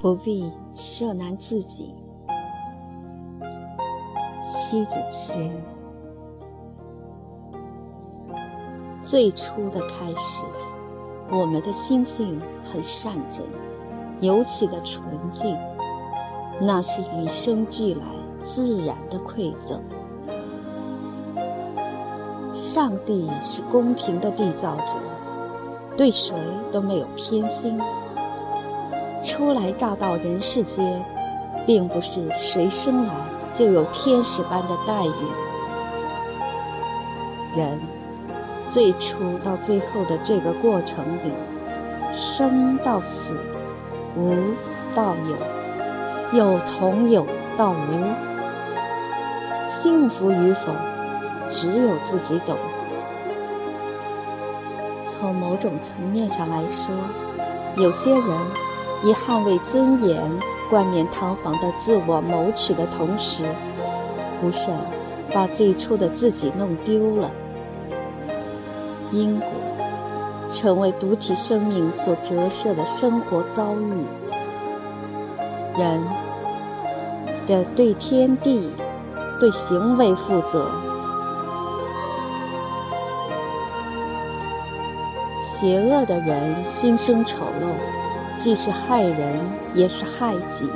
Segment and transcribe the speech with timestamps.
[0.00, 1.94] 不必设难自己。
[4.40, 5.50] 西子谦，
[9.04, 10.44] 最初的开始，
[11.30, 13.44] 我们的心性很善真，
[14.20, 15.56] 尤其的纯净，
[16.60, 18.04] 那是与生俱来、
[18.42, 19.82] 自然的馈赠。
[22.54, 24.94] 上帝是公平的缔造者，
[26.00, 26.34] 对谁
[26.72, 27.78] 都没有偏心。
[29.22, 31.04] 初来乍到人世间，
[31.66, 33.12] 并不是谁生来
[33.52, 35.12] 就有天使般的待遇。
[37.54, 37.78] 人
[38.70, 41.30] 最初到最后的这个过程里，
[42.16, 43.36] 生到死，
[44.16, 44.34] 无
[44.94, 47.26] 到有，有从有
[47.58, 48.08] 到无，
[49.68, 50.72] 幸福与否，
[51.50, 52.56] 只有自己懂。
[55.20, 56.94] 从某种层面上来说，
[57.76, 58.24] 有些人。
[59.02, 60.20] 以捍卫尊严、
[60.68, 63.44] 冠冕堂皇的自我谋取的同时，
[64.38, 64.74] 不慎
[65.32, 67.30] 把最初的自己弄丢了。
[69.10, 69.48] 因果
[70.50, 74.04] 成为独体生命所折射的生活遭遇，
[75.78, 76.02] 人
[77.46, 78.70] 的对天地、
[79.40, 80.70] 对行为负责。
[85.60, 87.74] 邪恶的人心生丑陋。
[88.36, 89.38] 既是害人，
[89.74, 90.66] 也是害己。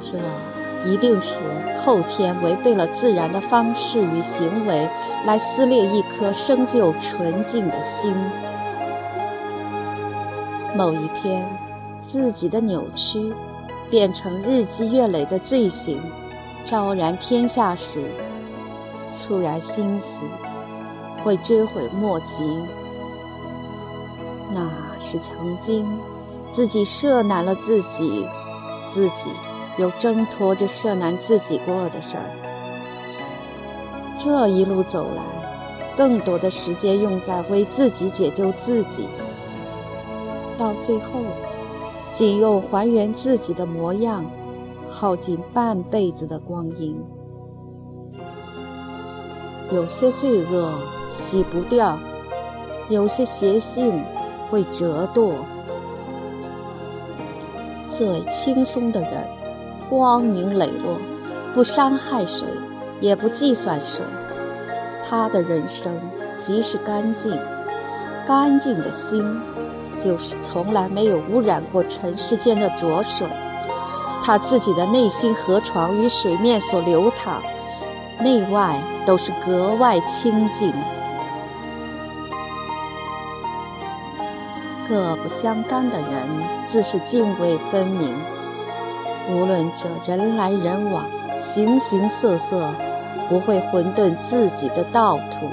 [0.00, 0.16] 这
[0.88, 1.38] 一定是
[1.76, 4.88] 后天违背了自然的方式与行为，
[5.26, 8.14] 来撕裂一颗生就纯净的心。
[10.76, 11.44] 某一天，
[12.04, 13.34] 自己的扭曲
[13.90, 16.00] 变成日积月累的罪行，
[16.64, 18.04] 昭然天下时，
[19.10, 20.26] 猝然心死，
[21.24, 22.60] 会追悔莫及。
[24.52, 24.70] 那
[25.02, 25.86] 是曾经。
[26.52, 28.26] 自己设难了自己，
[28.90, 29.30] 自己
[29.78, 32.24] 又挣脱着设难自己过的事儿。
[34.18, 35.22] 这一路走来，
[35.96, 39.06] 更多的时间用在为自己解救自己，
[40.58, 41.20] 到最后，
[42.12, 44.24] 仅用还原自己的模样，
[44.90, 47.00] 耗尽半辈子的光阴。
[49.72, 50.74] 有些罪恶
[51.08, 51.96] 洗不掉，
[52.88, 54.02] 有些邪性
[54.50, 55.32] 会折堕。
[57.88, 59.12] 最轻松的人，
[59.88, 60.96] 光明磊落，
[61.54, 62.46] 不伤害谁，
[63.00, 64.02] 也不计算谁。
[65.08, 65.92] 他的人生
[66.40, 67.36] 即是干净，
[68.26, 69.40] 干净的心，
[69.98, 73.26] 就是从来没有污染过尘世间的浊水。
[74.22, 77.42] 他自己的内心河床与水面所流淌，
[78.20, 80.72] 内外都是格外清净。
[84.90, 86.10] 各不相干的人，
[86.66, 88.12] 自是泾渭分明。
[89.30, 91.04] 无论这人来人往，
[91.38, 92.74] 形形色色，
[93.28, 95.46] 不会混沌自己的道途。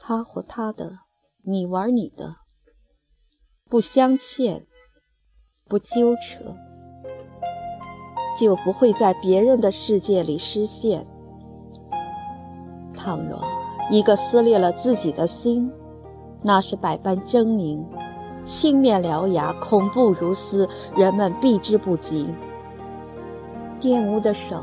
[0.00, 0.90] 他活他的，
[1.44, 2.34] 你玩你的，
[3.70, 4.66] 不相欠，
[5.68, 6.56] 不纠扯，
[8.36, 11.06] 就不会在别人的世界里失陷。
[12.96, 13.40] 倘若
[13.92, 15.72] 一个撕裂了自己的心，
[16.42, 17.78] 那是百般狰狞，
[18.44, 22.28] 青面獠牙，恐怖如斯，人们避之不及。
[23.80, 24.62] 玷污的手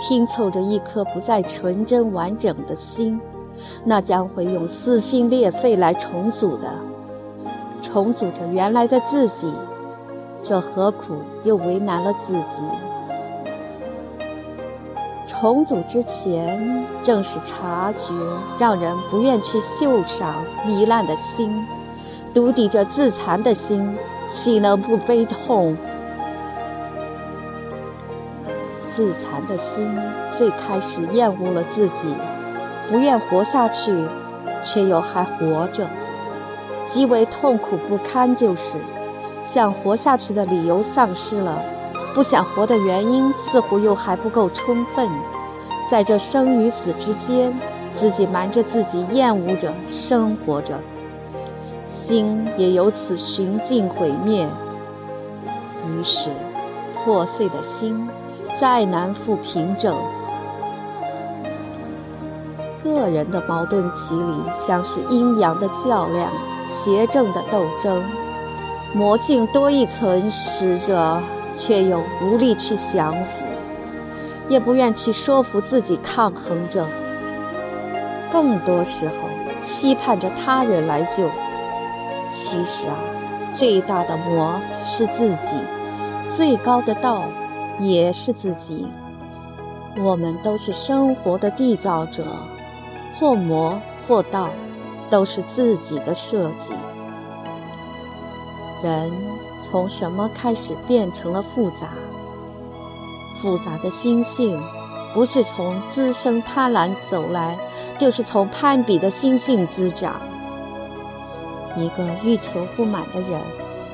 [0.00, 3.20] 拼凑着一颗不再纯真完整的心，
[3.84, 6.70] 那将会用撕心裂肺来重组的，
[7.82, 9.50] 重组着原来的自己，
[10.42, 11.14] 这何苦
[11.44, 12.62] 又为难了自己？
[15.38, 18.12] 重组之前，正是察觉
[18.58, 20.34] 让人不愿去嗅赏
[20.66, 21.50] 糜烂的心，
[22.32, 23.96] 独抵着自残的心，
[24.30, 25.76] 岂能不悲痛？
[28.90, 29.86] 自残的心
[30.30, 32.14] 最开始厌恶了自己，
[32.90, 33.92] 不愿活下去，
[34.64, 35.86] 却又还活着，
[36.88, 38.34] 极为痛苦不堪。
[38.34, 38.78] 就是
[39.42, 41.62] 想活下去的理由丧失了。
[42.14, 45.06] 不想活的原因似乎又还不够充分，
[45.88, 47.54] 在这生与死之间，
[47.94, 50.78] 自己瞒着自己厌恶着生活着，
[51.86, 54.46] 心也由此寻尽毁灭。
[55.88, 56.30] 于是，
[57.04, 58.08] 破碎的心
[58.58, 59.96] 再难复平整。
[62.82, 66.30] 个人的矛盾体里，像是阴阳的较量，
[66.66, 68.02] 邪正的斗争，
[68.92, 71.18] 魔性多一层使者。
[71.58, 73.45] 却又无力去降服，
[74.48, 76.86] 也不愿去说服自己抗衡着。
[78.32, 79.14] 更多时候，
[79.64, 81.28] 期盼着他人来救，
[82.32, 82.94] 其实啊，
[83.52, 85.56] 最大的魔是自己，
[86.28, 87.22] 最高的道
[87.80, 88.86] 也是自己。
[89.98, 92.24] 我们都是生活的缔造者，
[93.18, 94.50] 或魔或道，
[95.08, 96.74] 都是自己的设计。
[98.82, 99.10] 人
[99.62, 101.88] 从什么开始变成了复杂？
[103.40, 104.60] 复杂的心性，
[105.14, 107.56] 不是从滋生贪婪走来，
[107.96, 110.20] 就是从攀比的心性滋长。
[111.76, 113.40] 一个欲求不满的人，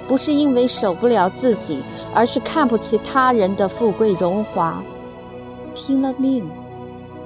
[0.07, 1.83] 不是因为守不了自己，
[2.15, 4.83] 而是看不起他人的富贵荣华。
[5.75, 6.49] 拼了命，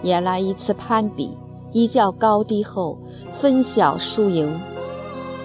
[0.02, 1.36] 也来一次攀比，
[1.72, 2.98] 一较高低后
[3.32, 4.58] 分晓输赢，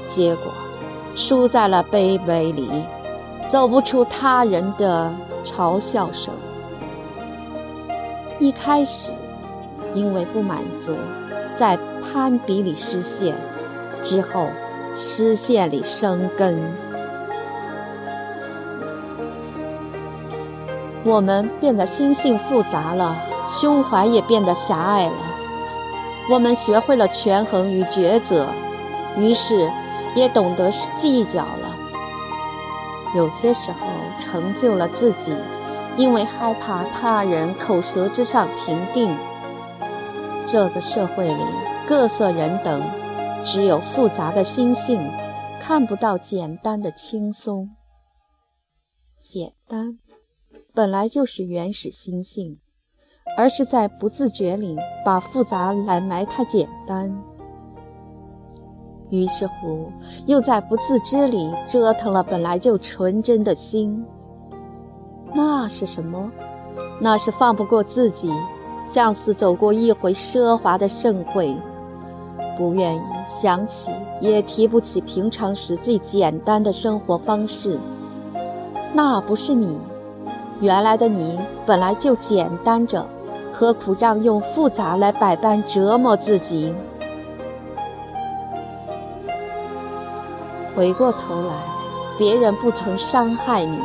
[0.08, 0.46] 结果
[1.16, 2.70] 输在了卑微里，
[3.50, 5.12] 走不出他人的
[5.44, 6.34] 嘲笑声。
[8.42, 9.12] 一开始，
[9.94, 10.96] 因为不满足，
[11.56, 13.36] 在攀比里失陷，
[14.02, 14.48] 之后
[14.98, 16.60] 失陷里生根。
[21.04, 23.16] 我们变得心性复杂了，
[23.48, 25.14] 胸怀也变得狭隘了。
[26.32, 28.48] 我们学会了权衡与抉择，
[29.20, 29.70] 于是
[30.16, 31.76] 也懂得计较了。
[33.16, 33.78] 有些时候
[34.18, 35.32] 成就了自己，
[35.98, 39.16] 因为害怕他人口舌之上评定。
[40.48, 41.44] 这个社会里
[41.88, 42.82] 各色人等，
[43.46, 45.00] 只有复杂的心性，
[45.62, 47.70] 看不到简单的轻松。
[49.20, 50.00] 简单。
[50.74, 52.58] 本来就是原始心性，
[53.38, 57.14] 而是在不自觉里把复杂来埋汰简单，
[59.10, 59.92] 于是乎
[60.28, 64.02] 又在不自知里折腾了本来就纯真的心。
[65.34, 66.30] 那是什么？
[67.00, 68.32] 那是放不过自己，
[68.86, 71.56] 像是走过一回奢华的盛会，
[72.58, 77.80] 不愿意想起，也提不起平常时最简单的生活方式。
[78.94, 79.78] 那不是你。
[80.60, 83.04] 原来的你本来就简单着，
[83.52, 86.72] 何苦让用复杂来百般折磨自己？
[90.76, 91.54] 回过头来，
[92.18, 93.80] 别人不曾伤害你，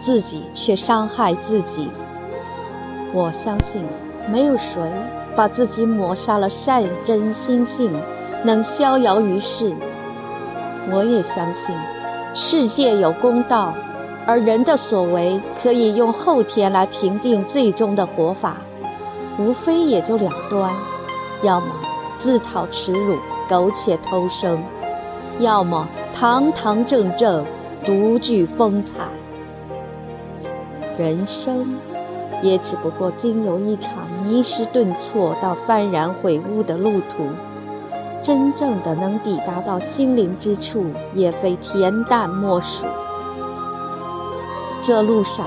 [0.00, 1.88] 自己却伤害自己。
[3.12, 3.82] 我相信，
[4.30, 4.80] 没有谁
[5.34, 7.92] 把自己抹杀了善真心性，
[8.44, 9.72] 能逍遥于世。
[10.90, 11.74] 我也相信，
[12.34, 13.72] 世界有公道。
[14.28, 18.56] 而人的所为可以用后天来评定最终的活法，
[19.38, 20.74] 无非也就两端：
[21.42, 21.66] 要么
[22.16, 23.16] 自讨耻辱、
[23.48, 24.60] 苟且偷生，
[25.38, 27.46] 要么堂堂正正、
[27.84, 28.94] 独具风采。
[30.98, 31.76] 人生
[32.42, 33.92] 也只不过经由一场
[34.24, 37.28] 迷失顿挫到幡然悔悟的路途，
[38.22, 42.86] 真正的能抵达到心灵之处，也非恬淡莫属。
[44.82, 45.46] 这路上，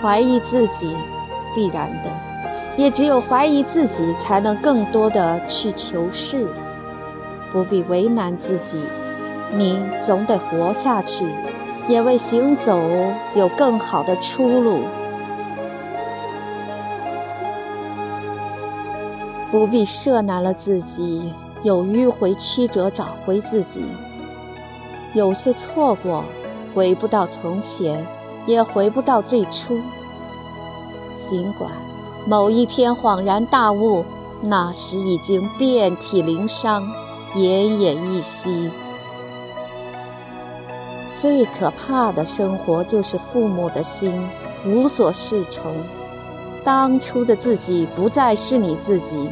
[0.00, 0.96] 怀疑自己，
[1.54, 2.10] 必然的，
[2.76, 6.46] 也只有怀疑自己，才能更多的去求是。
[7.52, 8.76] 不必为难自己，
[9.54, 11.24] 你总得活下去，
[11.88, 12.80] 也为行走
[13.34, 14.82] 有更好的出路。
[19.50, 21.32] 不必设难了自己，
[21.62, 23.82] 有迂回曲折找回自己。
[25.14, 26.24] 有些错过，
[26.74, 28.06] 回不到从前。
[28.46, 29.78] 也回不到最初。
[31.28, 31.70] 尽管
[32.26, 34.02] 某一天恍然大悟，
[34.40, 36.82] 那时已经遍体鳞伤，
[37.34, 38.70] 奄奄一息。
[41.20, 44.12] 最可怕的生活就是父母的心
[44.64, 45.74] 无所适从，
[46.64, 49.28] 当初的自己不再是你自己。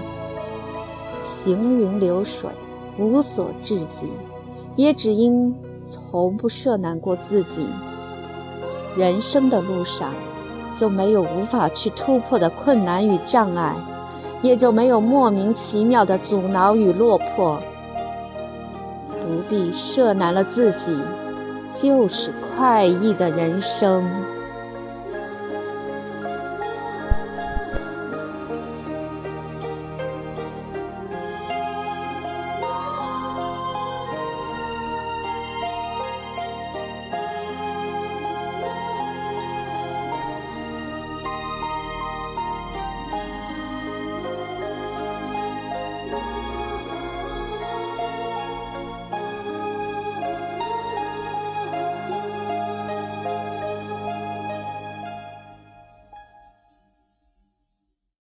[1.20, 2.50] 行云流水，
[2.98, 4.08] 无所至极，
[4.74, 5.54] 也只因
[5.86, 7.66] 从不设难过自己。
[8.96, 10.12] 人生的路上，
[10.74, 13.76] 就没有无法去突破的困难与障碍，
[14.42, 17.60] 也就没有莫名其妙的阻挠与落魄。
[19.08, 20.96] 不必设难了自己，
[21.76, 24.35] 就是快意的人生。